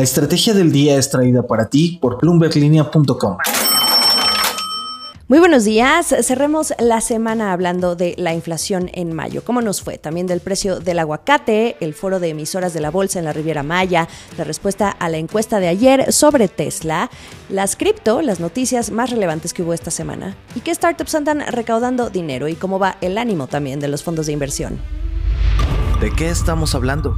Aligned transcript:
La 0.00 0.04
estrategia 0.04 0.54
del 0.54 0.72
día 0.72 0.96
es 0.96 1.10
traída 1.10 1.42
para 1.42 1.68
ti 1.68 1.98
por 2.00 2.18
bloomberglinea.com. 2.22 3.36
Muy 5.28 5.38
buenos 5.38 5.64
días. 5.64 6.14
Cerremos 6.22 6.72
la 6.78 7.02
semana 7.02 7.52
hablando 7.52 7.96
de 7.96 8.14
la 8.16 8.32
inflación 8.32 8.88
en 8.94 9.12
mayo. 9.12 9.44
¿Cómo 9.44 9.60
nos 9.60 9.82
fue? 9.82 9.98
También 9.98 10.26
del 10.26 10.40
precio 10.40 10.80
del 10.80 11.00
aguacate, 11.00 11.76
el 11.80 11.92
foro 11.92 12.18
de 12.18 12.30
emisoras 12.30 12.72
de 12.72 12.80
la 12.80 12.90
bolsa 12.90 13.18
en 13.18 13.26
la 13.26 13.34
Riviera 13.34 13.62
Maya, 13.62 14.08
la 14.38 14.44
respuesta 14.44 14.88
a 14.88 15.10
la 15.10 15.18
encuesta 15.18 15.60
de 15.60 15.68
ayer 15.68 16.10
sobre 16.14 16.48
Tesla, 16.48 17.10
las 17.50 17.76
cripto, 17.76 18.22
las 18.22 18.40
noticias 18.40 18.90
más 18.90 19.10
relevantes 19.10 19.52
que 19.52 19.62
hubo 19.62 19.74
esta 19.74 19.90
semana 19.90 20.34
y 20.54 20.60
qué 20.60 20.74
startups 20.74 21.14
andan 21.14 21.40
recaudando 21.46 22.08
dinero 22.08 22.48
y 22.48 22.54
cómo 22.54 22.78
va 22.78 22.96
el 23.02 23.18
ánimo 23.18 23.48
también 23.48 23.80
de 23.80 23.88
los 23.88 24.02
fondos 24.02 24.24
de 24.24 24.32
inversión. 24.32 24.80
¿De 26.00 26.10
qué 26.10 26.30
estamos 26.30 26.74
hablando? 26.74 27.14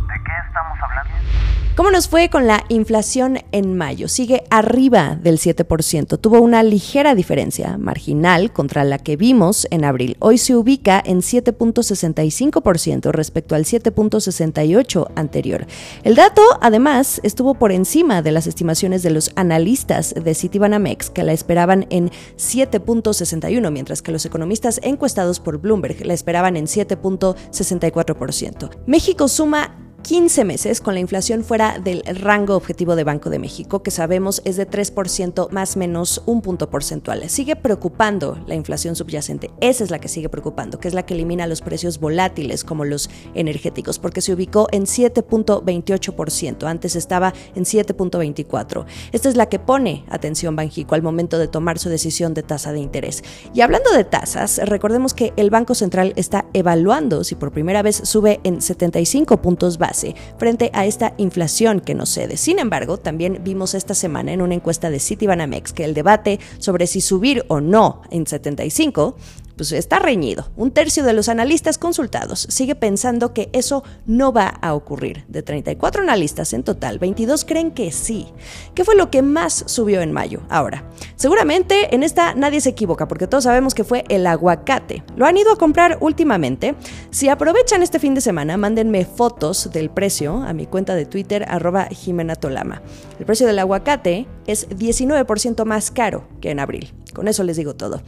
¿Cómo 1.74 1.90
nos 1.90 2.06
fue 2.06 2.28
con 2.28 2.46
la 2.46 2.66
inflación 2.68 3.38
en 3.50 3.78
mayo? 3.78 4.06
Sigue 4.06 4.44
arriba 4.50 5.16
del 5.16 5.38
7%. 5.38 6.20
Tuvo 6.20 6.42
una 6.42 6.62
ligera 6.62 7.14
diferencia 7.14 7.78
marginal 7.78 8.52
contra 8.52 8.84
la 8.84 8.98
que 8.98 9.16
vimos 9.16 9.66
en 9.70 9.86
abril. 9.86 10.18
Hoy 10.18 10.36
se 10.36 10.54
ubica 10.54 11.02
en 11.02 11.22
7.65% 11.22 13.10
respecto 13.12 13.54
al 13.54 13.64
7.68% 13.64 15.12
anterior. 15.16 15.66
El 16.04 16.14
dato, 16.14 16.42
además, 16.60 17.22
estuvo 17.22 17.54
por 17.54 17.72
encima 17.72 18.20
de 18.20 18.32
las 18.32 18.46
estimaciones 18.46 19.02
de 19.02 19.08
los 19.08 19.30
analistas 19.34 20.14
de 20.14 20.34
Citibanamex, 20.34 21.08
que 21.08 21.22
la 21.22 21.32
esperaban 21.32 21.86
en 21.88 22.10
7.61%, 22.36 23.70
mientras 23.70 24.02
que 24.02 24.12
los 24.12 24.26
economistas 24.26 24.78
encuestados 24.82 25.40
por 25.40 25.56
Bloomberg 25.56 26.04
la 26.04 26.12
esperaban 26.12 26.58
en 26.58 26.66
7.64%. 26.66 28.68
México 28.84 29.26
suma 29.26 29.81
15 30.02 30.44
meses 30.44 30.80
con 30.80 30.94
la 30.94 31.00
inflación 31.00 31.44
fuera 31.44 31.78
del 31.78 32.02
rango 32.04 32.56
objetivo 32.56 32.96
de 32.96 33.04
Banco 33.04 33.30
de 33.30 33.38
México, 33.38 33.84
que 33.84 33.92
sabemos 33.92 34.42
es 34.44 34.56
de 34.56 34.68
3% 34.68 35.50
más 35.50 35.76
menos 35.76 36.22
un 36.26 36.42
punto 36.42 36.68
porcentual. 36.70 37.28
Sigue 37.30 37.54
preocupando 37.54 38.42
la 38.48 38.56
inflación 38.56 38.96
subyacente. 38.96 39.50
Esa 39.60 39.84
es 39.84 39.90
la 39.90 40.00
que 40.00 40.08
sigue 40.08 40.28
preocupando, 40.28 40.80
que 40.80 40.88
es 40.88 40.94
la 40.94 41.04
que 41.04 41.14
elimina 41.14 41.46
los 41.46 41.62
precios 41.62 42.00
volátiles 42.00 42.64
como 42.64 42.84
los 42.84 43.10
energéticos, 43.34 44.00
porque 44.00 44.20
se 44.20 44.32
ubicó 44.32 44.66
en 44.72 44.86
7.28%. 44.86 46.66
Antes 46.66 46.96
estaba 46.96 47.32
en 47.54 47.64
7.24%. 47.64 48.84
Esta 49.12 49.28
es 49.28 49.36
la 49.36 49.46
que 49.46 49.60
pone 49.60 50.04
atención 50.10 50.56
Banjico 50.56 50.96
al 50.96 51.02
momento 51.02 51.38
de 51.38 51.46
tomar 51.46 51.78
su 51.78 51.88
decisión 51.88 52.34
de 52.34 52.42
tasa 52.42 52.72
de 52.72 52.80
interés. 52.80 53.22
Y 53.54 53.60
hablando 53.60 53.92
de 53.92 54.02
tasas, 54.02 54.60
recordemos 54.64 55.14
que 55.14 55.32
el 55.36 55.50
Banco 55.50 55.76
Central 55.76 56.12
está 56.16 56.46
evaluando 56.54 57.22
si 57.22 57.36
por 57.36 57.52
primera 57.52 57.82
vez 57.82 58.00
sube 58.02 58.40
en 58.42 58.60
75 58.60 59.40
puntos 59.40 59.78
básicos 59.78 59.91
frente 60.38 60.70
a 60.72 60.86
esta 60.86 61.14
inflación 61.18 61.80
que 61.80 61.94
nos 61.94 62.10
cede. 62.10 62.36
Sin 62.36 62.58
embargo, 62.58 62.98
también 62.98 63.40
vimos 63.42 63.74
esta 63.74 63.94
semana 63.94 64.32
en 64.32 64.42
una 64.42 64.54
encuesta 64.54 64.90
de 64.90 65.00
Citibanamex 65.00 65.72
que 65.72 65.84
el 65.84 65.94
debate 65.94 66.40
sobre 66.58 66.86
si 66.86 67.00
subir 67.00 67.44
o 67.48 67.60
no 67.60 68.02
en 68.10 68.26
75 68.26 69.16
pues 69.56 69.72
está 69.72 69.98
reñido. 69.98 70.50
Un 70.56 70.70
tercio 70.70 71.04
de 71.04 71.12
los 71.12 71.28
analistas 71.28 71.78
consultados 71.78 72.46
sigue 72.50 72.74
pensando 72.74 73.32
que 73.32 73.50
eso 73.52 73.84
no 74.06 74.32
va 74.32 74.46
a 74.46 74.74
ocurrir. 74.74 75.24
De 75.28 75.42
34 75.42 76.02
analistas 76.02 76.52
en 76.52 76.62
total, 76.62 76.98
22 76.98 77.44
creen 77.44 77.70
que 77.70 77.92
sí. 77.92 78.28
¿Qué 78.74 78.84
fue 78.84 78.96
lo 78.96 79.10
que 79.10 79.22
más 79.22 79.64
subió 79.66 80.00
en 80.00 80.12
mayo? 80.12 80.40
Ahora, 80.48 80.84
seguramente 81.16 81.94
en 81.94 82.02
esta 82.02 82.34
nadie 82.34 82.60
se 82.60 82.70
equivoca 82.70 83.08
porque 83.08 83.26
todos 83.26 83.44
sabemos 83.44 83.74
que 83.74 83.84
fue 83.84 84.04
el 84.08 84.26
aguacate. 84.26 85.02
Lo 85.16 85.26
han 85.26 85.36
ido 85.36 85.52
a 85.52 85.58
comprar 85.58 85.98
últimamente. 86.00 86.74
Si 87.10 87.28
aprovechan 87.28 87.82
este 87.82 87.98
fin 87.98 88.14
de 88.14 88.20
semana, 88.20 88.56
mándenme 88.56 89.04
fotos 89.04 89.70
del 89.72 89.90
precio 89.90 90.42
a 90.42 90.52
mi 90.52 90.66
cuenta 90.66 90.94
de 90.94 91.06
Twitter 91.06 91.44
arroba 91.48 91.86
Jimena 91.86 92.36
Tolama. 92.36 92.82
El 93.18 93.26
precio 93.26 93.46
del 93.46 93.58
aguacate 93.58 94.26
es 94.46 94.68
19% 94.68 95.64
más 95.64 95.90
caro 95.90 96.24
que 96.40 96.50
en 96.50 96.60
abril. 96.60 96.92
Con 97.14 97.28
eso 97.28 97.44
les 97.44 97.56
digo 97.56 97.74
todo. 97.74 98.02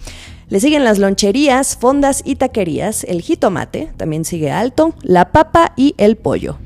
Le 0.49 0.61
siguen 0.61 0.85
las 0.85 0.99
loncherías, 0.99 1.77
fondas 1.77 2.23
y 2.25 2.37
taquerías, 2.37 3.05
el 3.05 3.21
jitomate 3.21 3.91
también 3.97 4.25
sigue 4.25 4.51
alto, 4.51 4.95
la 5.03 5.33
papa 5.33 5.73
y 5.77 5.95
el 5.99 6.17
pollo. 6.17 6.59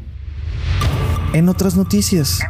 En 1.33 1.49
otras 1.49 1.77
noticias. 1.77 2.41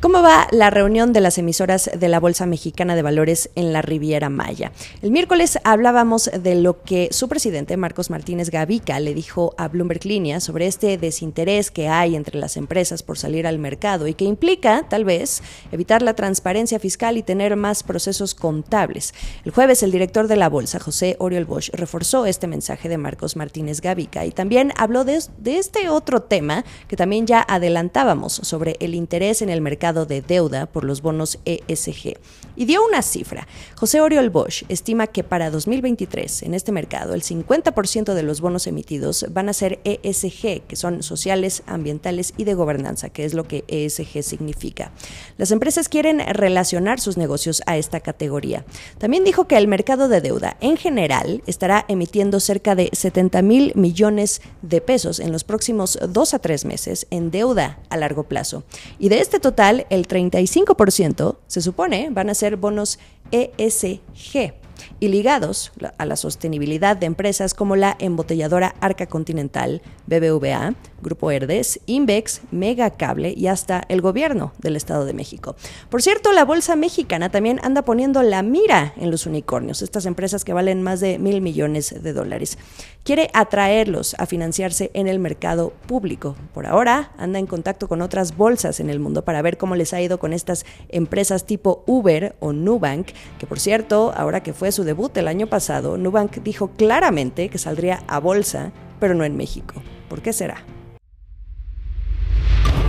¿Cómo 0.00 0.22
va 0.22 0.46
la 0.52 0.70
reunión 0.70 1.12
de 1.12 1.20
las 1.20 1.38
emisoras 1.38 1.90
de 1.92 2.08
la 2.08 2.20
Bolsa 2.20 2.46
Mexicana 2.46 2.94
de 2.94 3.02
Valores 3.02 3.50
en 3.56 3.72
la 3.72 3.82
Riviera 3.82 4.28
Maya? 4.28 4.70
El 5.02 5.10
miércoles 5.10 5.58
hablábamos 5.64 6.30
de 6.40 6.54
lo 6.54 6.84
que 6.84 7.08
su 7.10 7.28
presidente 7.28 7.76
Marcos 7.76 8.08
Martínez 8.08 8.50
Gavica 8.50 9.00
le 9.00 9.12
dijo 9.12 9.56
a 9.58 9.66
Bloomberg 9.66 10.04
Línea 10.04 10.38
sobre 10.38 10.68
este 10.68 10.98
desinterés 10.98 11.72
que 11.72 11.88
hay 11.88 12.14
entre 12.14 12.38
las 12.38 12.56
empresas 12.56 13.02
por 13.02 13.18
salir 13.18 13.44
al 13.44 13.58
mercado 13.58 14.06
y 14.06 14.14
que 14.14 14.24
implica, 14.24 14.86
tal 14.88 15.04
vez, 15.04 15.42
evitar 15.72 16.00
la 16.02 16.14
transparencia 16.14 16.78
fiscal 16.78 17.16
y 17.16 17.24
tener 17.24 17.56
más 17.56 17.82
procesos 17.82 18.36
contables. 18.36 19.14
El 19.44 19.50
jueves 19.50 19.82
el 19.82 19.90
director 19.90 20.28
de 20.28 20.36
la 20.36 20.48
Bolsa, 20.48 20.78
José 20.78 21.16
Oriol 21.18 21.44
Bosch, 21.44 21.70
reforzó 21.72 22.24
este 22.24 22.46
mensaje 22.46 22.88
de 22.88 22.98
Marcos 22.98 23.34
Martínez 23.34 23.80
Gavica 23.80 24.24
y 24.24 24.30
también 24.30 24.72
habló 24.76 25.04
de, 25.04 25.20
de 25.38 25.58
este 25.58 25.88
otro 25.88 26.22
tema 26.22 26.64
que 26.86 26.96
también 26.96 27.26
ya 27.26 27.44
adelantábamos 27.48 28.34
sobre 28.34 28.76
el 28.78 28.94
interés 28.94 29.42
en 29.42 29.48
el 29.48 29.60
mercado 29.60 29.87
de 29.92 30.20
deuda 30.20 30.66
por 30.66 30.84
los 30.84 31.02
bonos 31.02 31.38
ESG 31.44 32.16
y 32.56 32.64
dio 32.64 32.84
una 32.84 33.02
cifra. 33.02 33.46
José 33.76 34.00
Oriol 34.00 34.30
Bosch 34.30 34.64
estima 34.68 35.06
que 35.06 35.22
para 35.22 35.50
2023 35.50 36.42
en 36.42 36.54
este 36.54 36.72
mercado 36.72 37.14
el 37.14 37.22
50% 37.22 38.14
de 38.14 38.22
los 38.22 38.40
bonos 38.40 38.66
emitidos 38.66 39.26
van 39.30 39.48
a 39.48 39.52
ser 39.52 39.78
ESG, 39.84 40.62
que 40.66 40.76
son 40.76 41.02
sociales, 41.02 41.62
ambientales 41.66 42.34
y 42.36 42.44
de 42.44 42.54
gobernanza, 42.54 43.10
que 43.10 43.24
es 43.24 43.34
lo 43.34 43.44
que 43.44 43.64
ESG 43.68 44.22
significa. 44.22 44.92
Las 45.36 45.52
empresas 45.52 45.88
quieren 45.88 46.20
relacionar 46.20 47.00
sus 47.00 47.16
negocios 47.16 47.62
a 47.66 47.76
esta 47.76 48.00
categoría. 48.00 48.64
También 48.98 49.24
dijo 49.24 49.46
que 49.46 49.56
el 49.56 49.68
mercado 49.68 50.08
de 50.08 50.20
deuda 50.20 50.56
en 50.60 50.76
general 50.76 51.42
estará 51.46 51.84
emitiendo 51.88 52.40
cerca 52.40 52.74
de 52.74 52.90
70 52.92 53.42
mil 53.42 53.72
millones 53.76 54.42
de 54.62 54.80
pesos 54.80 55.20
en 55.20 55.32
los 55.32 55.44
próximos 55.44 55.98
dos 56.08 56.34
a 56.34 56.38
tres 56.38 56.64
meses 56.64 57.06
en 57.10 57.30
deuda 57.30 57.78
a 57.88 57.96
largo 57.96 58.24
plazo. 58.24 58.64
Y 58.98 59.08
de 59.08 59.20
este 59.20 59.38
total, 59.38 59.77
el 59.90 60.06
35% 60.06 61.36
se 61.46 61.62
supone 61.62 62.10
van 62.10 62.30
a 62.30 62.34
ser 62.34 62.56
bonos 62.56 62.98
ESG 63.30 64.54
y 65.00 65.08
ligados 65.08 65.72
a 65.96 66.04
la 66.06 66.16
sostenibilidad 66.16 66.96
de 66.96 67.06
empresas 67.06 67.54
como 67.54 67.76
la 67.76 67.96
embotelladora 67.98 68.74
Arca 68.80 69.06
Continental, 69.06 69.82
BBVA, 70.06 70.74
Grupo 71.02 71.30
Herdes, 71.30 71.80
Invex, 71.86 72.42
Mega 72.50 72.90
Cable 72.90 73.34
y 73.36 73.46
hasta 73.46 73.84
el 73.88 74.00
gobierno 74.00 74.52
del 74.58 74.76
Estado 74.76 75.04
de 75.04 75.14
México. 75.14 75.56
Por 75.90 76.02
cierto, 76.02 76.32
la 76.32 76.44
bolsa 76.44 76.76
mexicana 76.76 77.30
también 77.30 77.60
anda 77.62 77.82
poniendo 77.82 78.22
la 78.22 78.42
mira 78.42 78.94
en 78.96 79.10
los 79.10 79.26
unicornios, 79.26 79.82
estas 79.82 80.06
empresas 80.06 80.44
que 80.44 80.52
valen 80.52 80.82
más 80.82 81.00
de 81.00 81.18
mil 81.18 81.40
millones 81.40 82.02
de 82.02 82.12
dólares. 82.12 82.58
Quiere 83.04 83.30
atraerlos 83.32 84.14
a 84.18 84.26
financiarse 84.26 84.90
en 84.94 85.08
el 85.08 85.18
mercado 85.18 85.72
público. 85.86 86.36
Por 86.52 86.66
ahora 86.66 87.12
anda 87.16 87.38
en 87.38 87.46
contacto 87.46 87.88
con 87.88 88.02
otras 88.02 88.36
bolsas 88.36 88.80
en 88.80 88.90
el 88.90 89.00
mundo 89.00 89.24
para 89.24 89.40
ver 89.40 89.56
cómo 89.56 89.76
les 89.76 89.94
ha 89.94 90.00
ido 90.00 90.18
con 90.18 90.32
estas 90.32 90.66
empresas 90.88 91.46
tipo 91.46 91.84
Uber 91.86 92.36
o 92.40 92.52
Nubank, 92.52 93.08
que 93.38 93.46
por 93.46 93.60
cierto, 93.60 94.12
ahora 94.14 94.42
que 94.42 94.52
fue 94.52 94.67
su 94.72 94.84
debut 94.84 95.16
el 95.16 95.28
año 95.28 95.46
pasado, 95.46 95.96
Nubank 95.96 96.38
dijo 96.38 96.68
claramente 96.68 97.48
que 97.48 97.58
saldría 97.58 98.02
a 98.06 98.18
bolsa, 98.20 98.72
pero 99.00 99.14
no 99.14 99.24
en 99.24 99.36
México. 99.36 99.82
¿Por 100.08 100.22
qué 100.22 100.32
será? 100.32 100.64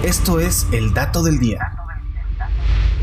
Esto 0.03 0.40
es 0.40 0.66
el 0.72 0.94
dato 0.94 1.23
del 1.23 1.40
día. 1.40 1.59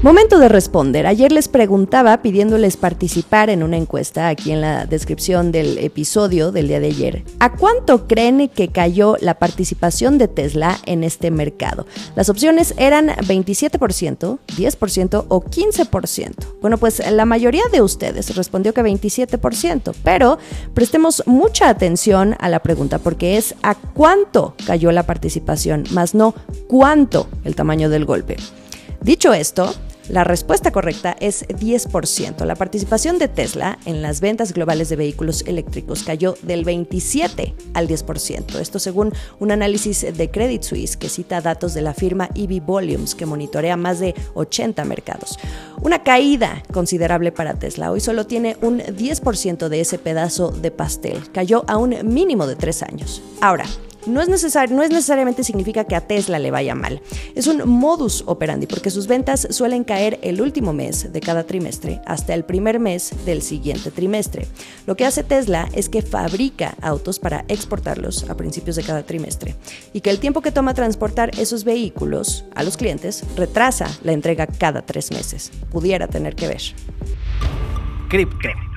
Momento 0.03 0.39
de 0.39 0.51
responder. 0.51 1.07
Ayer 1.07 1.33
les 1.33 1.49
preguntaba 1.49 2.21
pidiéndoles 2.21 2.77
participar 2.77 3.49
en 3.49 3.63
una 3.63 3.79
encuesta 3.79 4.29
aquí 4.29 4.53
en 4.53 4.61
la 4.61 4.85
descripción 4.85 5.53
del 5.53 5.79
episodio 5.79 6.53
del 6.53 6.69
día 6.69 6.81
de 6.81 6.89
ayer. 6.89 7.25
¿A 7.41 7.53
cuánto 7.53 8.07
creen 8.07 8.51
que 8.51 8.69
cayó 8.69 9.17
la 9.21 9.39
participación 9.39 10.19
de 10.19 10.29
Tesla 10.29 10.79
en 10.85 11.03
este 11.03 11.31
mercado? 11.31 11.87
Las 12.15 12.29
opciones 12.29 12.75
eran 12.77 13.09
27%, 13.09 14.39
10% 14.47 15.25
o 15.29 15.43
15%. 15.43 16.35
Bueno, 16.61 16.77
pues 16.77 17.03
la 17.11 17.25
mayoría 17.25 17.65
de 17.73 17.81
ustedes 17.81 18.37
respondió 18.37 18.75
que 18.75 18.83
27%, 18.83 19.95
pero 20.05 20.39
prestemos 20.75 21.23
mucha 21.25 21.71
atención 21.71 22.37
a 22.39 22.51
la 22.51 22.61
pregunta 22.61 22.99
porque 22.99 23.39
es 23.39 23.55
¿a 23.63 23.75
cuánto 23.75 24.55
cayó 24.67 24.93
la 24.93 25.07
participación? 25.07 25.85
Más 25.93 26.15
no 26.15 26.35
cuánto 26.69 27.29
el 27.45 27.57
tamaño 27.57 27.89
del 27.89 28.05
golpe. 28.05 28.37
Dicho 29.01 29.33
esto, 29.33 29.73
la 30.09 30.23
respuesta 30.23 30.71
correcta 30.71 31.17
es 31.19 31.47
10%. 31.49 32.45
La 32.45 32.55
participación 32.55 33.19
de 33.19 33.29
Tesla 33.29 33.79
en 33.87 34.03
las 34.03 34.21
ventas 34.21 34.53
globales 34.53 34.89
de 34.89 34.97
vehículos 34.97 35.43
eléctricos 35.47 36.05
cayó 36.05 36.37
del 36.43 36.65
27 36.65 37.55
al 37.75 37.89
10%. 37.89 38.61
Esto 38.61 38.79
según 38.79 39.13
un 39.41 39.51
análisis 39.51 40.07
de 40.17 40.31
Credit 40.31 40.63
Suisse 40.63 40.97
que 40.97 41.09
cita 41.09 41.41
datos 41.41 41.75
de 41.75 41.83
la 41.83 41.93
firma 41.93 42.29
EV 42.35 42.63
Volumes 42.63 43.15
que 43.15 43.27
monitorea 43.27 43.77
más 43.77 43.99
de 43.99 44.15
80 44.35 44.85
mercados. 44.85 45.39
Una 45.83 46.03
caída 46.05 46.63
considerable 46.73 47.33
para 47.33 47.55
Tesla. 47.55 47.91
Hoy 47.91 48.01
solo 48.01 48.27
tiene 48.27 48.57
un 48.63 48.79
10% 48.79 49.69
de 49.69 49.81
ese 49.81 49.99
pedazo 49.99 50.51
de 50.51 50.71
pastel. 50.71 51.31
Cayó 51.33 51.65
a 51.67 51.79
un 51.79 51.97
mínimo 52.05 52.47
de 52.47 52.55
tres 52.55 52.83
años. 52.83 53.23
Ahora, 53.41 53.65
no 54.07 54.21
es, 54.21 54.29
necesario, 54.29 54.77
no 54.77 54.83
es 54.83 54.91
necesariamente 54.91 55.45
significa 55.45 55.85
que 55.85 55.97
a 55.97 56.01
Tesla 56.01 56.39
le 56.39 56.51
vaya 56.51 56.75
mal. 56.75 57.01
Es 57.35 57.47
un 57.47 57.69
modus 57.69 58.25
operandi 58.27 58.67
porque 58.67 58.91
sus 58.91 59.07
ventas 59.07 59.47
suelen 59.51 59.85
caer 59.85 60.19
el 60.23 60.41
último 60.41 60.73
mes 60.73 61.13
de 61.13 61.21
cada 61.21 61.45
trimestre 61.45 62.01
hasta 62.07 62.35
el 62.35 62.45
primer 62.45 62.81
mes 62.81 63.13
del 63.25 63.43
siguiente 63.43 63.91
trimestre. 63.91 64.47
Lo 64.87 64.97
que 64.97 65.05
hace 65.05 65.25
Tesla 65.25 65.69
es 65.73 65.89
que 65.89 66.03
fabrica 66.03 66.77
autos 66.81 67.19
para 67.19 67.45
exportarlos 67.49 68.29
a 68.31 68.37
principios 68.37 68.77
de 68.77 68.83
cada 68.83 69.03
trimestre 69.03 69.55
y 69.93 70.01
que 70.01 70.11
el 70.11 70.19
tiempo 70.19 70.43
que 70.43 70.53
toma 70.53 70.75
transportar 70.75 71.31
esos 71.39 71.65
vehículos 71.65 72.45
a 72.55 72.63
los 72.63 72.77
clientes 72.77 73.25
retrasa 73.37 73.87
la 74.03 74.13
entrega 74.13 74.47
cada 74.47 74.83
tres 74.83 75.11
meses. 75.11 75.51
Pudiera 75.71 76.09
tener 76.09 76.35
que 76.35 76.49
ver. 76.49 76.63
Cripto. 78.09 78.76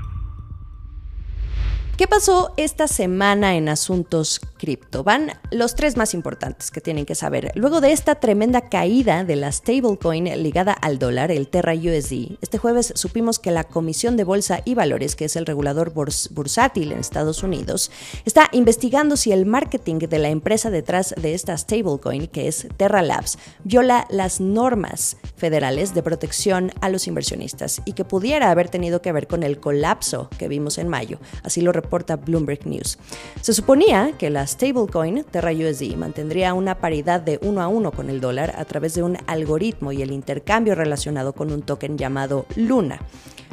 ¿Qué 1.99 2.07
pasó 2.07 2.53
esta 2.55 2.87
semana 2.87 3.57
en 3.57 3.67
asuntos 3.67 4.39
cripto? 4.57 5.03
Van 5.03 5.33
los 5.51 5.75
tres 5.75 5.97
más 5.97 6.13
importantes 6.13 6.71
que 6.71 6.79
tienen 6.79 7.05
que 7.05 7.13
saber. 7.13 7.51
Luego 7.55 7.81
de 7.81 7.91
esta 7.91 8.15
tremenda 8.15 8.69
caída 8.69 9.25
de 9.25 9.35
la 9.35 9.51
stablecoin 9.51 10.41
ligada 10.41 10.71
al 10.71 10.97
dólar, 10.97 11.29
el 11.29 11.49
Terra 11.49 11.73
USD, 11.73 12.37
este 12.39 12.57
jueves 12.57 12.93
supimos 12.95 13.37
que 13.37 13.51
la 13.51 13.65
Comisión 13.65 14.15
de 14.15 14.23
Bolsa 14.23 14.61
y 14.63 14.75
Valores, 14.75 15.17
que 15.17 15.25
es 15.25 15.35
el 15.35 15.45
regulador 15.45 15.91
bursátil 15.91 16.93
en 16.93 16.99
Estados 16.99 17.43
Unidos, 17.43 17.91
está 18.23 18.47
investigando 18.53 19.17
si 19.17 19.33
el 19.33 19.45
marketing 19.45 19.99
de 19.99 20.19
la 20.19 20.29
empresa 20.29 20.69
detrás 20.69 21.13
de 21.21 21.33
esta 21.33 21.57
stablecoin, 21.57 22.27
que 22.27 22.47
es 22.47 22.69
Terra 22.77 23.01
Labs, 23.01 23.37
viola 23.65 24.07
las 24.09 24.39
normas 24.39 25.17
federales 25.35 25.93
de 25.93 26.01
protección 26.01 26.71
a 26.79 26.87
los 26.87 27.07
inversionistas 27.07 27.81
y 27.83 27.91
que 27.91 28.05
pudiera 28.05 28.51
haber 28.51 28.69
tenido 28.69 29.01
que 29.01 29.11
ver 29.11 29.27
con 29.27 29.43
el 29.43 29.59
colapso 29.59 30.29
que 30.37 30.47
vimos 30.47 30.77
en 30.77 30.87
mayo. 30.87 31.19
Así 31.43 31.59
lo 31.59 31.73
reporta 31.89 32.17
Bloomberg 32.17 32.67
News. 32.67 32.99
Se 33.41 33.51
suponía 33.51 34.13
que 34.19 34.29
la 34.29 34.45
stablecoin 34.45 35.23
Terra 35.23 35.51
USD 35.51 35.95
mantendría 35.97 36.53
una 36.53 36.75
paridad 36.75 37.19
de 37.19 37.39
uno 37.41 37.63
a 37.63 37.67
uno 37.67 37.91
con 37.91 38.11
el 38.11 38.21
dólar 38.21 38.53
a 38.57 38.65
través 38.65 38.93
de 38.93 39.01
un 39.01 39.17
algoritmo 39.25 39.91
y 39.91 40.03
el 40.03 40.11
intercambio 40.11 40.75
relacionado 40.75 41.33
con 41.33 41.51
un 41.51 41.63
token 41.63 41.97
llamado 41.97 42.45
Luna. 42.55 42.99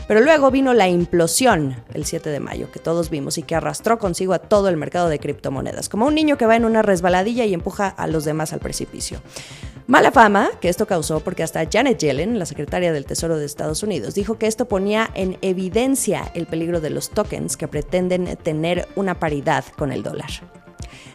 Pero 0.09 0.21
luego 0.21 0.51
vino 0.51 0.73
la 0.73 0.89
implosión 0.89 1.77
el 1.93 2.05
7 2.05 2.31
de 2.31 2.41
mayo, 2.41 2.71
que 2.71 2.79
todos 2.79 3.11
vimos 3.11 3.39
y 3.39 3.43
que 3.43 3.57
arrastró 3.57 3.99
consigo 3.99 4.35
a 4.35 4.39
todo 4.39 4.69
el 4.69 4.77
mercado 4.77 5.09
de 5.09 5.19
criptomonedas, 5.19 5.89
como 5.89 6.07
un 6.07 6.15
niño 6.15 6.39
que 6.39 6.47
va 6.47 6.55
en 6.55 6.65
una 6.65 6.83
resbaladilla 6.83 7.45
y 7.45 7.55
empuja 7.55 7.89
a 7.89 8.07
los 8.07 8.25
demás 8.25 8.53
al 8.53 8.61
precipicio. 8.61 9.21
Mala 9.89 10.11
fama 10.11 10.51
que 10.61 10.69
esto 10.69 10.87
causó 10.87 11.21
porque 11.21 11.43
hasta 11.43 11.65
Janet 11.71 11.99
Yellen, 11.99 12.39
la 12.39 12.47
secretaria 12.47 12.93
del 12.93 13.07
Tesoro 13.07 13.37
de 13.37 13.47
Estados 13.47 13.83
Unidos, 13.83 14.15
dijo 14.15 14.39
que 14.39 14.47
esto 14.47 14.67
ponía 14.67 15.11
en 15.15 15.39
evidencia 15.43 16.31
el 16.35 16.47
peligro 16.47 16.81
de 16.81 16.91
los 16.91 17.11
tokens 17.11 17.57
que 17.57 17.69
pretenden 17.69 18.37
tener 18.37 18.89
una 18.97 19.19
paridad 19.19 19.65
con 19.77 19.93
el 19.93 20.03
dólar. 20.03 20.31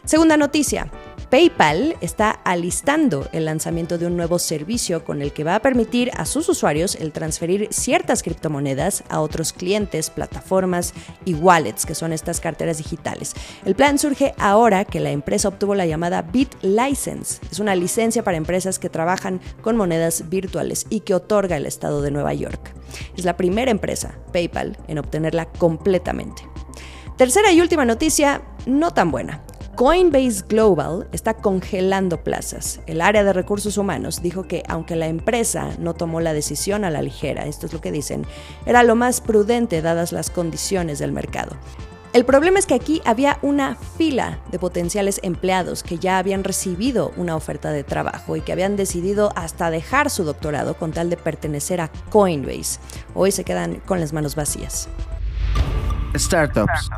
Segunda 0.04 0.36
noticia, 0.36 0.90
PayPal 1.32 1.96
está 2.02 2.30
alistando 2.30 3.26
el 3.32 3.46
lanzamiento 3.46 3.96
de 3.96 4.06
un 4.06 4.18
nuevo 4.18 4.38
servicio 4.38 5.02
con 5.02 5.22
el 5.22 5.32
que 5.32 5.44
va 5.44 5.54
a 5.54 5.62
permitir 5.62 6.10
a 6.14 6.26
sus 6.26 6.46
usuarios 6.50 6.94
el 6.94 7.10
transferir 7.10 7.68
ciertas 7.70 8.22
criptomonedas 8.22 9.02
a 9.08 9.22
otros 9.22 9.54
clientes, 9.54 10.10
plataformas 10.10 10.92
y 11.24 11.32
wallets, 11.32 11.86
que 11.86 11.94
son 11.94 12.12
estas 12.12 12.38
carteras 12.38 12.76
digitales. 12.76 13.32
El 13.64 13.74
plan 13.74 13.98
surge 13.98 14.34
ahora 14.36 14.84
que 14.84 15.00
la 15.00 15.10
empresa 15.10 15.48
obtuvo 15.48 15.74
la 15.74 15.86
llamada 15.86 16.20
BitLicense. 16.20 17.40
Es 17.50 17.60
una 17.60 17.76
licencia 17.76 18.22
para 18.22 18.36
empresas 18.36 18.78
que 18.78 18.90
trabajan 18.90 19.40
con 19.62 19.74
monedas 19.78 20.28
virtuales 20.28 20.84
y 20.90 21.00
que 21.00 21.14
otorga 21.14 21.56
el 21.56 21.64
estado 21.64 22.02
de 22.02 22.10
Nueva 22.10 22.34
York. 22.34 22.74
Es 23.16 23.24
la 23.24 23.38
primera 23.38 23.70
empresa, 23.70 24.18
PayPal, 24.34 24.76
en 24.86 24.98
obtenerla 24.98 25.46
completamente. 25.46 26.42
Tercera 27.16 27.52
y 27.52 27.62
última 27.62 27.86
noticia, 27.86 28.42
no 28.66 28.90
tan 28.90 29.10
buena. 29.10 29.42
Coinbase 29.82 30.44
Global 30.48 31.08
está 31.10 31.34
congelando 31.34 32.22
plazas. 32.22 32.78
El 32.86 33.00
área 33.00 33.24
de 33.24 33.32
recursos 33.32 33.78
humanos 33.78 34.22
dijo 34.22 34.44
que 34.44 34.62
aunque 34.68 34.94
la 34.94 35.08
empresa 35.08 35.70
no 35.80 35.94
tomó 35.94 36.20
la 36.20 36.32
decisión 36.32 36.84
a 36.84 36.90
la 36.90 37.02
ligera, 37.02 37.46
esto 37.46 37.66
es 37.66 37.72
lo 37.72 37.80
que 37.80 37.90
dicen, 37.90 38.24
era 38.64 38.84
lo 38.84 38.94
más 38.94 39.20
prudente 39.20 39.82
dadas 39.82 40.12
las 40.12 40.30
condiciones 40.30 41.00
del 41.00 41.10
mercado. 41.10 41.56
El 42.12 42.24
problema 42.24 42.60
es 42.60 42.66
que 42.66 42.74
aquí 42.74 43.02
había 43.04 43.40
una 43.42 43.74
fila 43.74 44.38
de 44.52 44.60
potenciales 44.60 45.18
empleados 45.24 45.82
que 45.82 45.98
ya 45.98 46.18
habían 46.18 46.44
recibido 46.44 47.10
una 47.16 47.34
oferta 47.34 47.72
de 47.72 47.82
trabajo 47.82 48.36
y 48.36 48.40
que 48.40 48.52
habían 48.52 48.76
decidido 48.76 49.32
hasta 49.34 49.68
dejar 49.70 50.10
su 50.10 50.22
doctorado 50.22 50.74
con 50.74 50.92
tal 50.92 51.10
de 51.10 51.16
pertenecer 51.16 51.80
a 51.80 51.90
Coinbase. 52.08 52.78
Hoy 53.16 53.32
se 53.32 53.42
quedan 53.42 53.80
con 53.80 53.98
las 53.98 54.12
manos 54.12 54.36
vacías. 54.36 54.88
Startups. 56.14 56.88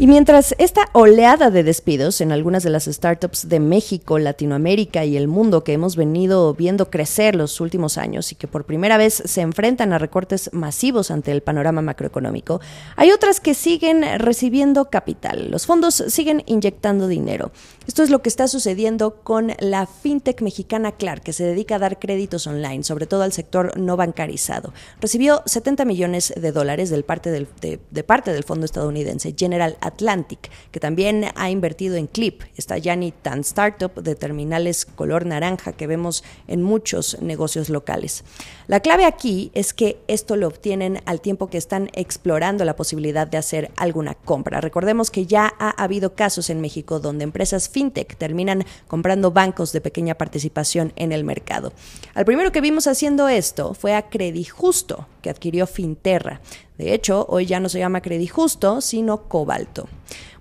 Y 0.00 0.06
mientras 0.06 0.54
esta 0.58 0.90
oleada 0.92 1.50
de 1.50 1.64
despidos 1.64 2.20
en 2.20 2.30
algunas 2.30 2.62
de 2.62 2.70
las 2.70 2.84
startups 2.84 3.48
de 3.48 3.58
México, 3.58 4.20
Latinoamérica 4.20 5.04
y 5.04 5.16
el 5.16 5.26
mundo 5.26 5.64
que 5.64 5.72
hemos 5.72 5.96
venido 5.96 6.54
viendo 6.54 6.88
crecer 6.88 7.34
los 7.34 7.60
últimos 7.60 7.98
años 7.98 8.30
y 8.30 8.36
que 8.36 8.46
por 8.46 8.64
primera 8.64 8.96
vez 8.96 9.20
se 9.24 9.40
enfrentan 9.40 9.92
a 9.92 9.98
recortes 9.98 10.50
masivos 10.52 11.10
ante 11.10 11.32
el 11.32 11.42
panorama 11.42 11.82
macroeconómico, 11.82 12.60
hay 12.94 13.10
otras 13.10 13.40
que 13.40 13.54
siguen 13.54 14.04
recibiendo 14.20 14.84
capital. 14.84 15.50
Los 15.50 15.66
fondos 15.66 15.96
siguen 16.06 16.44
inyectando 16.46 17.08
dinero. 17.08 17.50
Esto 17.88 18.04
es 18.04 18.10
lo 18.10 18.22
que 18.22 18.28
está 18.28 18.46
sucediendo 18.46 19.16
con 19.24 19.50
la 19.58 19.86
fintech 19.86 20.42
mexicana 20.42 20.92
Clark, 20.92 21.24
que 21.24 21.32
se 21.32 21.42
dedica 21.42 21.74
a 21.74 21.80
dar 21.80 21.98
créditos 21.98 22.46
online, 22.46 22.84
sobre 22.84 23.06
todo 23.06 23.22
al 23.22 23.32
sector 23.32 23.76
no 23.76 23.96
bancarizado. 23.96 24.72
Recibió 25.00 25.42
70 25.46 25.84
millones 25.84 26.32
de 26.36 26.52
dólares 26.52 26.88
del 26.88 27.04
de 27.08 28.04
parte 28.04 28.32
del 28.32 28.44
fondo 28.44 28.64
estadounidense 28.64 29.34
General 29.36 29.76
Atlantic, 29.88 30.50
que 30.70 30.80
también 30.80 31.26
ha 31.34 31.50
invertido 31.50 31.96
en 31.96 32.06
Clip, 32.06 32.42
esta 32.56 32.78
Yanni 32.78 33.12
tan 33.12 33.40
startup 33.40 33.94
de 33.94 34.14
terminales 34.14 34.86
color 34.86 35.26
naranja 35.26 35.72
que 35.72 35.86
vemos 35.86 36.24
en 36.46 36.62
muchos 36.62 37.20
negocios 37.20 37.68
locales. 37.68 38.24
La 38.66 38.80
clave 38.80 39.04
aquí 39.04 39.50
es 39.54 39.72
que 39.72 39.98
esto 40.08 40.36
lo 40.36 40.46
obtienen 40.46 41.00
al 41.06 41.20
tiempo 41.20 41.48
que 41.48 41.58
están 41.58 41.90
explorando 41.94 42.64
la 42.64 42.76
posibilidad 42.76 43.26
de 43.26 43.38
hacer 43.38 43.70
alguna 43.76 44.14
compra. 44.14 44.60
Recordemos 44.60 45.10
que 45.10 45.26
ya 45.26 45.52
ha 45.58 45.70
habido 45.70 46.14
casos 46.14 46.50
en 46.50 46.60
México 46.60 47.00
donde 47.00 47.24
empresas 47.24 47.68
fintech 47.68 48.16
terminan 48.16 48.64
comprando 48.86 49.30
bancos 49.30 49.72
de 49.72 49.80
pequeña 49.80 50.14
participación 50.14 50.92
en 50.96 51.12
el 51.12 51.24
mercado. 51.24 51.72
Al 52.14 52.24
primero 52.24 52.52
que 52.52 52.60
vimos 52.60 52.86
haciendo 52.86 53.28
esto 53.28 53.74
fue 53.74 53.94
a 53.94 54.08
Credijusto, 54.08 55.06
que 55.20 55.30
adquirió 55.30 55.66
Finterra. 55.66 56.40
De 56.76 56.94
hecho, 56.94 57.26
hoy 57.28 57.46
ya 57.46 57.60
no 57.60 57.68
se 57.68 57.78
llama 57.78 58.02
Credijusto, 58.02 58.80
sino 58.80 59.28
Cobalto. 59.28 59.88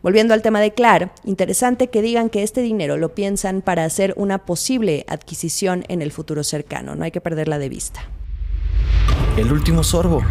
Volviendo 0.02 0.34
al 0.34 0.42
tema 0.42 0.62
de 0.62 0.74
Clar, 0.74 1.12
interesante 1.26 1.90
que 1.90 2.02
digan 2.02 2.30
que 2.30 2.44
este 2.44 2.62
dinero 2.62 2.98
lo 2.98 3.16
piensan 3.16 3.62
para 3.62 3.84
hacer 3.84 4.14
una 4.16 4.46
posible 4.46 5.06
adquisición 5.08 5.84
en 5.88 6.02
el 6.02 6.12
futuro 6.12 6.44
cercano. 6.44 6.96
No 6.96 7.04
hay 7.04 7.12
que 7.12 7.22
perderla 7.22 7.60
de 7.60 7.70
vista. 7.70 8.02
El 9.38 9.52
último 9.52 9.84
sorbo. 9.84 10.24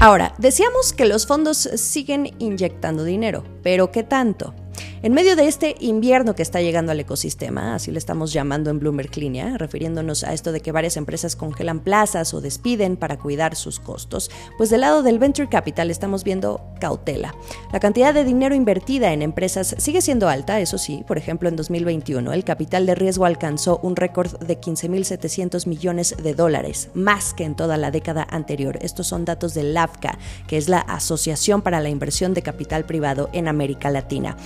Ahora, 0.00 0.34
decíamos 0.38 0.92
que 0.94 1.04
los 1.04 1.26
fondos 1.26 1.58
siguen 1.58 2.34
inyectando 2.38 3.04
dinero, 3.04 3.44
pero 3.62 3.90
¿qué 3.90 4.02
tanto? 4.02 4.54
En 5.02 5.14
medio 5.14 5.34
de 5.34 5.48
este 5.48 5.76
invierno 5.80 6.34
que 6.34 6.42
está 6.42 6.60
llegando 6.60 6.92
al 6.92 7.00
ecosistema, 7.00 7.74
así 7.74 7.90
le 7.90 7.96
estamos 7.96 8.34
llamando 8.34 8.68
en 8.68 8.78
Bloomberg 8.78 9.16
Línea, 9.16 9.56
refiriéndonos 9.56 10.24
a 10.24 10.34
esto 10.34 10.52
de 10.52 10.60
que 10.60 10.72
varias 10.72 10.98
empresas 10.98 11.36
congelan 11.36 11.80
plazas 11.80 12.34
o 12.34 12.42
despiden 12.42 12.98
para 12.98 13.18
cuidar 13.18 13.56
sus 13.56 13.80
costos, 13.80 14.30
pues 14.58 14.68
del 14.68 14.82
lado 14.82 15.02
del 15.02 15.18
venture 15.18 15.48
capital 15.48 15.90
estamos 15.90 16.22
viendo 16.22 16.60
cautela. 16.80 17.34
La 17.72 17.80
cantidad 17.80 18.12
de 18.12 18.24
dinero 18.24 18.54
invertida 18.54 19.14
en 19.14 19.22
empresas 19.22 19.74
sigue 19.78 20.02
siendo 20.02 20.28
alta, 20.28 20.60
eso 20.60 20.76
sí, 20.76 21.02
por 21.08 21.16
ejemplo 21.16 21.48
en 21.48 21.56
2021 21.56 22.34
el 22.34 22.44
capital 22.44 22.84
de 22.84 22.94
riesgo 22.94 23.24
alcanzó 23.24 23.80
un 23.82 23.96
récord 23.96 24.38
de 24.40 24.60
15.700 24.60 25.66
millones 25.66 26.14
de 26.22 26.34
dólares, 26.34 26.90
más 26.92 27.32
que 27.32 27.44
en 27.44 27.56
toda 27.56 27.78
la 27.78 27.90
década 27.90 28.26
anterior. 28.28 28.78
Estos 28.82 29.06
son 29.06 29.24
datos 29.24 29.54
de 29.54 29.62
LAFCA, 29.62 30.18
que 30.46 30.58
es 30.58 30.68
la 30.68 30.80
Asociación 30.80 31.62
para 31.62 31.80
la 31.80 31.88
Inversión 31.88 32.34
de 32.34 32.42
Capital 32.42 32.84
Privado 32.84 33.30
en 33.32 33.48
América 33.48 33.88
Latina. 33.88 34.36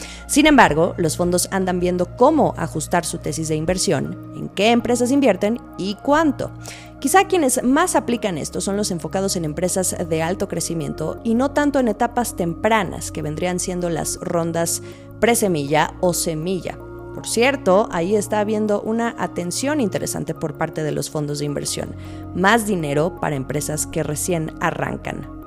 Sin 0.44 0.50
embargo, 0.50 0.92
los 0.98 1.16
fondos 1.16 1.48
andan 1.52 1.80
viendo 1.80 2.18
cómo 2.18 2.52
ajustar 2.58 3.06
su 3.06 3.16
tesis 3.16 3.48
de 3.48 3.56
inversión, 3.56 4.34
en 4.36 4.50
qué 4.50 4.72
empresas 4.72 5.10
invierten 5.10 5.58
y 5.78 5.94
cuánto. 5.94 6.50
Quizá 7.00 7.24
quienes 7.28 7.62
más 7.62 7.96
aplican 7.96 8.36
esto 8.36 8.60
son 8.60 8.76
los 8.76 8.90
enfocados 8.90 9.36
en 9.36 9.46
empresas 9.46 9.96
de 10.06 10.22
alto 10.22 10.46
crecimiento 10.46 11.18
y 11.24 11.34
no 11.34 11.52
tanto 11.52 11.80
en 11.80 11.88
etapas 11.88 12.36
tempranas, 12.36 13.10
que 13.10 13.22
vendrían 13.22 13.58
siendo 13.58 13.88
las 13.88 14.18
rondas 14.20 14.82
presemilla 15.18 15.94
o 16.02 16.12
semilla. 16.12 16.76
Por 17.14 17.26
cierto, 17.26 17.88
ahí 17.90 18.14
está 18.14 18.40
habiendo 18.40 18.82
una 18.82 19.14
atención 19.16 19.80
interesante 19.80 20.34
por 20.34 20.58
parte 20.58 20.82
de 20.82 20.92
los 20.92 21.08
fondos 21.08 21.38
de 21.38 21.46
inversión. 21.46 21.96
Más 22.34 22.66
dinero 22.66 23.18
para 23.18 23.34
empresas 23.34 23.86
que 23.86 24.02
recién 24.02 24.52
arrancan. 24.60 25.43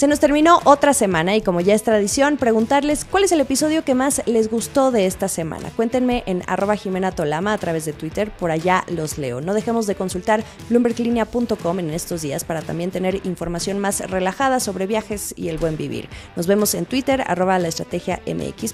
Se 0.00 0.06
nos 0.06 0.18
terminó 0.18 0.60
otra 0.64 0.94
semana 0.94 1.36
y 1.36 1.42
como 1.42 1.60
ya 1.60 1.74
es 1.74 1.82
tradición, 1.82 2.38
preguntarles 2.38 3.04
cuál 3.04 3.24
es 3.24 3.32
el 3.32 3.40
episodio 3.40 3.84
que 3.84 3.94
más 3.94 4.22
les 4.24 4.50
gustó 4.50 4.90
de 4.92 5.04
esta 5.04 5.28
semana. 5.28 5.70
Cuéntenme 5.76 6.22
en 6.24 6.42
arroba 6.46 6.76
Jimena 6.76 7.12
Tolama 7.12 7.52
a 7.52 7.58
través 7.58 7.84
de 7.84 7.92
Twitter, 7.92 8.30
por 8.30 8.50
allá 8.50 8.82
los 8.88 9.18
leo. 9.18 9.42
No 9.42 9.52
dejemos 9.52 9.86
de 9.86 9.96
consultar 9.96 10.42
bloomberglinea.com 10.70 11.80
en 11.80 11.90
estos 11.90 12.22
días 12.22 12.44
para 12.44 12.62
también 12.62 12.90
tener 12.90 13.20
información 13.26 13.78
más 13.78 14.00
relajada 14.08 14.58
sobre 14.58 14.86
viajes 14.86 15.34
y 15.36 15.50
el 15.50 15.58
buen 15.58 15.76
vivir. 15.76 16.08
Nos 16.34 16.46
vemos 16.46 16.74
en 16.74 16.86
Twitter, 16.86 17.22
arroba 17.26 17.58
la 17.58 17.68
estrategia 17.68 18.22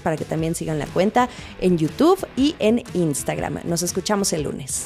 para 0.01 0.15
que 0.15 0.23
también 0.23 0.55
sigan 0.55 0.79
la 0.79 0.87
cuenta, 0.87 1.27
en 1.59 1.77
YouTube 1.77 2.25
y 2.37 2.55
en 2.59 2.85
Instagram. 2.93 3.59
Nos 3.65 3.83
escuchamos 3.83 4.31
el 4.31 4.43
lunes. 4.43 4.85